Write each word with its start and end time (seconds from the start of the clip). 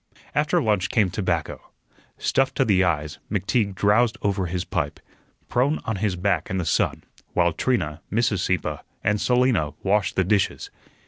After 0.33 0.59
lunch 0.59 0.89
came 0.89 1.11
tobacco. 1.11 1.61
Stuffed 2.17 2.55
to 2.55 2.65
the 2.65 2.83
eyes, 2.83 3.19
McTeague 3.31 3.75
drowsed 3.75 4.17
over 4.23 4.47
his 4.47 4.65
pipe, 4.65 4.99
prone 5.47 5.77
on 5.85 5.97
his 5.97 6.15
back 6.15 6.49
in 6.49 6.57
the 6.57 6.65
sun, 6.65 7.03
while 7.33 7.53
Trina, 7.53 8.01
Mrs. 8.11 8.39
Sieppe, 8.39 8.79
and 9.03 9.21
Selina 9.21 9.73
washed 9.83 10.15
the 10.15 10.23
dishes. 10.23 10.71